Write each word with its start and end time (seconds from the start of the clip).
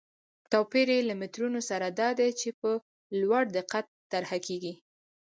توپیر 0.51 0.87
یې 0.95 1.01
له 1.09 1.13
مترونو 1.21 1.61
سره 1.69 1.85
دا 1.99 2.09
دی 2.19 2.29
چې 2.39 2.49
په 2.59 2.69
لوړ 3.21 3.43
دقت 3.57 3.85
طرحه 4.11 4.37
کېږي. 4.47 4.73